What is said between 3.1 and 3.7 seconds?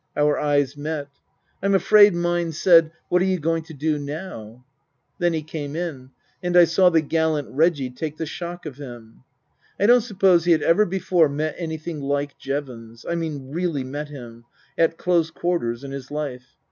are you going